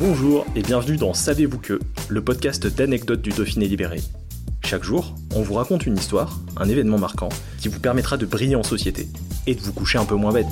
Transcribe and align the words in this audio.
Bonjour 0.00 0.46
et 0.56 0.62
bienvenue 0.62 0.96
dans 0.96 1.12
Savez-vous 1.12 1.58
que, 1.58 1.78
le 2.08 2.24
podcast 2.24 2.66
d'anecdotes 2.66 3.20
du 3.20 3.28
Dauphiné 3.28 3.68
libéré. 3.68 4.00
Chaque 4.64 4.82
jour, 4.82 5.14
on 5.34 5.42
vous 5.42 5.52
raconte 5.52 5.84
une 5.84 5.98
histoire, 5.98 6.40
un 6.56 6.70
événement 6.70 6.96
marquant, 6.96 7.28
qui 7.58 7.68
vous 7.68 7.80
permettra 7.80 8.16
de 8.16 8.24
briller 8.24 8.56
en 8.56 8.62
société 8.62 9.08
et 9.46 9.54
de 9.54 9.60
vous 9.60 9.74
coucher 9.74 9.98
un 9.98 10.06
peu 10.06 10.14
moins 10.14 10.32
bête. 10.32 10.46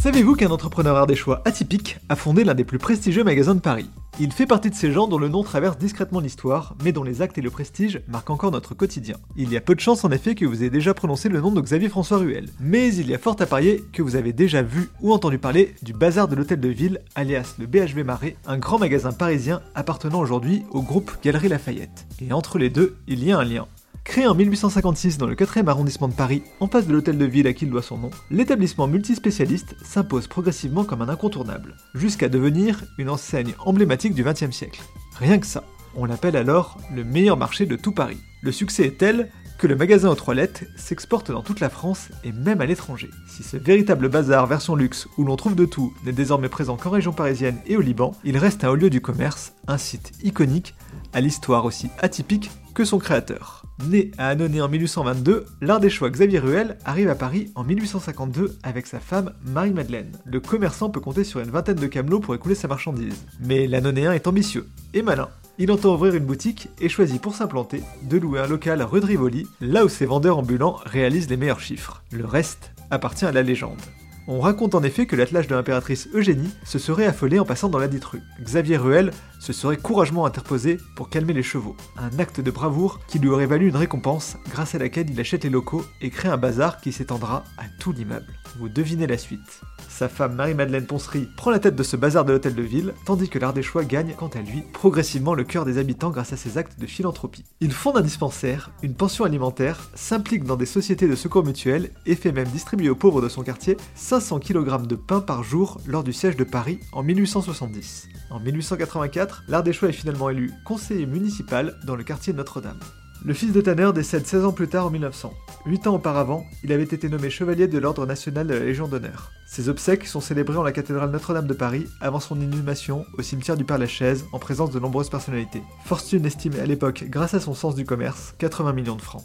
Savez-vous 0.00 0.36
qu'un 0.36 0.48
entrepreneur 0.48 0.96
ardéchois 0.96 1.42
atypique 1.44 1.98
a 2.08 2.16
fondé 2.16 2.44
l'un 2.44 2.54
des 2.54 2.64
plus 2.64 2.78
prestigieux 2.78 3.22
magasins 3.22 3.54
de 3.54 3.60
Paris? 3.60 3.90
Il 4.18 4.32
fait 4.32 4.46
partie 4.46 4.70
de 4.70 4.74
ces 4.74 4.92
gens 4.92 5.08
dont 5.08 5.18
le 5.18 5.28
nom 5.28 5.42
traverse 5.42 5.76
discrètement 5.76 6.20
l'histoire, 6.20 6.74
mais 6.82 6.90
dont 6.90 7.02
les 7.02 7.20
actes 7.20 7.36
et 7.36 7.42
le 7.42 7.50
prestige 7.50 8.00
marquent 8.08 8.30
encore 8.30 8.50
notre 8.50 8.72
quotidien. 8.72 9.16
Il 9.36 9.52
y 9.52 9.58
a 9.58 9.60
peu 9.60 9.74
de 9.74 9.80
chances 9.80 10.06
en 10.06 10.10
effet 10.10 10.34
que 10.34 10.46
vous 10.46 10.62
ayez 10.62 10.70
déjà 10.70 10.94
prononcé 10.94 11.28
le 11.28 11.38
nom 11.38 11.50
de 11.50 11.60
Xavier 11.60 11.90
François 11.90 12.16
Ruel, 12.16 12.48
mais 12.58 12.94
il 12.94 13.10
y 13.10 13.14
a 13.14 13.18
fort 13.18 13.36
à 13.40 13.44
parier 13.44 13.84
que 13.92 14.00
vous 14.00 14.16
avez 14.16 14.32
déjà 14.32 14.62
vu 14.62 14.88
ou 15.02 15.12
entendu 15.12 15.36
parler 15.36 15.74
du 15.82 15.92
bazar 15.92 16.28
de 16.28 16.34
l'hôtel 16.34 16.60
de 16.60 16.68
ville, 16.68 17.02
alias 17.14 17.56
le 17.58 17.66
BHV 17.66 18.04
Marais, 18.04 18.36
un 18.46 18.56
grand 18.56 18.78
magasin 18.78 19.12
parisien 19.12 19.60
appartenant 19.74 20.20
aujourd'hui 20.20 20.64
au 20.70 20.80
groupe 20.80 21.12
Galerie 21.22 21.48
Lafayette. 21.48 22.06
Et 22.22 22.32
entre 22.32 22.58
les 22.58 22.70
deux, 22.70 22.96
il 23.06 23.22
y 23.22 23.32
a 23.32 23.38
un 23.38 23.44
lien. 23.44 23.66
Créé 24.06 24.28
en 24.28 24.36
1856 24.36 25.18
dans 25.18 25.26
le 25.26 25.34
4e 25.34 25.66
arrondissement 25.66 26.06
de 26.06 26.14
Paris, 26.14 26.42
en 26.60 26.68
face 26.68 26.86
de 26.86 26.92
l'hôtel 26.92 27.18
de 27.18 27.24
ville 27.24 27.48
à 27.48 27.52
qui 27.52 27.64
il 27.64 27.70
doit 27.70 27.82
son 27.82 27.98
nom, 27.98 28.10
l'établissement 28.30 28.86
multispécialiste 28.86 29.74
s'impose 29.84 30.28
progressivement 30.28 30.84
comme 30.84 31.02
un 31.02 31.08
incontournable, 31.08 31.76
jusqu'à 31.92 32.28
devenir 32.28 32.84
une 32.98 33.10
enseigne 33.10 33.54
emblématique 33.58 34.14
du 34.14 34.22
XXe 34.22 34.52
siècle. 34.52 34.80
Rien 35.18 35.38
que 35.38 35.46
ça. 35.46 35.64
On 35.96 36.04
l'appelle 36.04 36.36
alors 36.36 36.78
le 36.94 37.02
meilleur 37.02 37.36
marché 37.36 37.66
de 37.66 37.74
tout 37.74 37.90
Paris. 37.90 38.20
Le 38.42 38.52
succès 38.52 38.86
est 38.86 38.98
tel 38.98 39.28
que 39.58 39.66
le 39.66 39.74
magasin 39.74 40.08
aux 40.08 40.14
trois 40.14 40.34
lettres 40.34 40.62
s'exporte 40.76 41.32
dans 41.32 41.42
toute 41.42 41.60
la 41.60 41.68
France 41.68 42.08
et 42.22 42.30
même 42.30 42.60
à 42.60 42.66
l'étranger. 42.66 43.10
Si 43.26 43.42
ce 43.42 43.56
véritable 43.56 44.08
bazar 44.08 44.46
version 44.46 44.76
luxe 44.76 45.08
où 45.18 45.24
l'on 45.24 45.36
trouve 45.36 45.56
de 45.56 45.66
tout 45.66 45.92
n'est 46.04 46.12
désormais 46.12 46.48
présent 46.48 46.76
qu'en 46.76 46.90
région 46.90 47.12
parisienne 47.12 47.58
et 47.66 47.76
au 47.76 47.80
Liban, 47.80 48.12
il 48.22 48.38
reste 48.38 48.62
un 48.62 48.70
haut 48.70 48.76
lieu 48.76 48.88
du 48.88 49.00
commerce, 49.00 49.52
un 49.66 49.78
site 49.78 50.12
iconique, 50.22 50.74
à 51.12 51.20
l'histoire 51.20 51.64
aussi 51.64 51.90
atypique 51.98 52.52
que 52.72 52.84
son 52.84 52.98
créateur. 52.98 53.65
Né 53.84 54.10
à 54.16 54.28
Annonay 54.28 54.62
en 54.62 54.68
1822, 54.68 55.44
l'Ardéchois 55.60 56.08
Xavier 56.08 56.38
Ruel 56.38 56.78
arrive 56.86 57.10
à 57.10 57.14
Paris 57.14 57.52
en 57.54 57.62
1852 57.62 58.56
avec 58.62 58.86
sa 58.86 59.00
femme 59.00 59.34
Marie-Madeleine. 59.44 60.12
Le 60.24 60.40
commerçant 60.40 60.88
peut 60.88 61.00
compter 61.00 61.24
sur 61.24 61.40
une 61.40 61.50
vingtaine 61.50 61.76
de 61.76 61.86
camelots 61.86 62.20
pour 62.20 62.34
écouler 62.34 62.54
sa 62.54 62.68
marchandise. 62.68 63.26
Mais 63.40 63.66
l'Annonéen 63.66 64.12
est 64.12 64.26
ambitieux 64.26 64.66
et 64.94 65.02
malin. 65.02 65.28
Il 65.58 65.70
entend 65.70 65.94
ouvrir 65.94 66.14
une 66.14 66.24
boutique 66.24 66.68
et 66.80 66.88
choisit 66.88 67.20
pour 67.20 67.34
s'implanter 67.34 67.82
de 68.02 68.18
louer 68.18 68.40
un 68.40 68.46
local 68.46 68.82
rue 68.82 69.00
de 69.00 69.06
Rivoli, 69.06 69.46
là 69.60 69.84
où 69.84 69.88
ses 69.88 70.06
vendeurs 70.06 70.38
ambulants 70.38 70.78
réalisent 70.84 71.30
les 71.30 71.36
meilleurs 71.36 71.60
chiffres. 71.60 72.02
Le 72.12 72.24
reste 72.24 72.72
appartient 72.90 73.26
à 73.26 73.32
la 73.32 73.42
légende. 73.42 73.80
On 74.28 74.40
raconte 74.40 74.74
en 74.74 74.82
effet 74.82 75.06
que 75.06 75.14
l'attelage 75.14 75.46
de 75.46 75.54
l'impératrice 75.54 76.08
Eugénie 76.12 76.50
se 76.64 76.80
serait 76.80 77.06
affolé 77.06 77.38
en 77.38 77.44
passant 77.44 77.68
dans 77.68 77.78
la 77.78 77.86
dite 77.86 78.04
rue. 78.04 78.22
Xavier 78.42 78.76
Ruel 78.76 79.12
se 79.38 79.52
serait 79.52 79.76
courageusement 79.76 80.26
interposé 80.26 80.78
pour 80.96 81.10
calmer 81.10 81.32
les 81.32 81.44
chevaux. 81.44 81.76
Un 81.96 82.18
acte 82.18 82.40
de 82.40 82.50
bravoure 82.50 82.98
qui 83.06 83.20
lui 83.20 83.28
aurait 83.28 83.46
valu 83.46 83.68
une 83.68 83.76
récompense 83.76 84.36
grâce 84.50 84.74
à 84.74 84.78
laquelle 84.78 85.08
il 85.10 85.20
achète 85.20 85.44
les 85.44 85.50
locaux 85.50 85.84
et 86.00 86.10
crée 86.10 86.28
un 86.28 86.38
bazar 86.38 86.80
qui 86.80 86.90
s'étendra 86.90 87.44
à 87.56 87.64
tout 87.78 87.92
l'immeuble. 87.92 88.26
Vous 88.58 88.68
devinez 88.68 89.06
la 89.06 89.18
suite. 89.18 89.60
Sa 89.88 90.08
femme 90.08 90.34
Marie-Madeleine 90.34 90.86
Poncerie 90.86 91.28
prend 91.36 91.50
la 91.50 91.58
tête 91.58 91.76
de 91.76 91.82
ce 91.82 91.96
bazar 91.96 92.24
de 92.24 92.32
l'hôtel 92.32 92.54
de 92.54 92.62
ville, 92.62 92.94
tandis 93.04 93.28
que 93.28 93.38
l'Ardéchois 93.38 93.84
gagne, 93.84 94.14
quant 94.16 94.28
à 94.28 94.40
lui, 94.40 94.62
progressivement 94.72 95.34
le 95.34 95.44
cœur 95.44 95.64
des 95.64 95.78
habitants 95.78 96.10
grâce 96.10 96.32
à 96.32 96.36
ses 96.36 96.58
actes 96.58 96.78
de 96.80 96.86
philanthropie. 96.86 97.44
Il 97.60 97.72
fonde 97.72 97.96
un 97.96 98.02
dispensaire, 98.02 98.70
une 98.82 98.94
pension 98.94 99.24
alimentaire, 99.24 99.88
s'implique 99.94 100.44
dans 100.44 100.56
des 100.56 100.66
sociétés 100.66 101.08
de 101.08 101.14
secours 101.14 101.44
mutuels 101.44 101.90
et 102.04 102.14
fait 102.14 102.32
même 102.32 102.48
distribuer 102.48 102.90
aux 102.90 102.96
pauvres 102.96 103.22
de 103.22 103.28
son 103.28 103.42
quartier 103.42 103.76
500 104.20 104.40
kg 104.40 104.86
de 104.86 104.94
pain 104.94 105.20
par 105.20 105.42
jour 105.42 105.78
lors 105.86 106.02
du 106.02 106.14
siège 106.14 106.36
de 106.36 106.44
Paris 106.44 106.80
en 106.92 107.02
1870. 107.02 108.08
En 108.30 108.40
1884, 108.40 109.42
l'Ardéchois 109.46 109.90
est 109.90 109.92
finalement 109.92 110.30
élu 110.30 110.52
conseiller 110.64 111.04
municipal 111.04 111.78
dans 111.84 111.96
le 111.96 112.02
quartier 112.02 112.32
Notre-Dame. 112.32 112.80
Le 113.26 113.34
fils 113.34 113.52
de 113.52 113.60
Tanner 113.60 113.90
décède 113.94 114.26
16 114.26 114.46
ans 114.46 114.52
plus 114.52 114.68
tard 114.68 114.86
en 114.86 114.90
1900. 114.90 115.34
8 115.66 115.86
ans 115.86 115.96
auparavant, 115.96 116.46
il 116.64 116.72
avait 116.72 116.84
été 116.84 117.10
nommé 117.10 117.28
chevalier 117.28 117.68
de 117.68 117.76
l'Ordre 117.76 118.06
national 118.06 118.46
de 118.46 118.54
la 118.54 118.64
Légion 118.64 118.88
d'honneur. 118.88 119.32
Ses 119.46 119.68
obsèques 119.68 120.06
sont 120.06 120.22
célébrées 120.22 120.56
en 120.56 120.62
la 120.62 120.72
cathédrale 120.72 121.10
Notre-Dame 121.10 121.46
de 121.46 121.52
Paris 121.52 121.86
avant 122.00 122.20
son 122.20 122.40
inhumation 122.40 123.04
au 123.18 123.22
cimetière 123.22 123.58
du 123.58 123.64
Père-Lachaise 123.64 124.24
en 124.32 124.38
présence 124.38 124.70
de 124.70 124.80
nombreuses 124.80 125.10
personnalités. 125.10 125.62
Fortune 125.84 126.24
estimée 126.24 126.60
à 126.60 126.66
l'époque, 126.66 127.04
grâce 127.08 127.34
à 127.34 127.40
son 127.40 127.52
sens 127.52 127.74
du 127.74 127.84
commerce, 127.84 128.34
80 128.38 128.72
millions 128.72 128.96
de 128.96 129.02
francs. 129.02 129.24